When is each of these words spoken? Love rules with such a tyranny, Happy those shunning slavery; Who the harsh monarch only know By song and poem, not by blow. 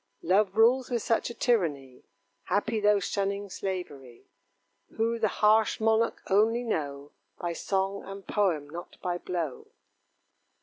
Love 0.23 0.55
rules 0.57 0.89
with 0.89 1.03
such 1.03 1.29
a 1.29 1.33
tyranny, 1.35 2.01
Happy 2.45 2.79
those 2.79 3.03
shunning 3.03 3.51
slavery; 3.51 4.25
Who 4.97 5.19
the 5.19 5.27
harsh 5.27 5.79
monarch 5.79 6.23
only 6.27 6.63
know 6.63 7.11
By 7.37 7.53
song 7.53 8.03
and 8.03 8.25
poem, 8.25 8.67
not 8.67 8.97
by 9.03 9.19
blow. 9.19 9.67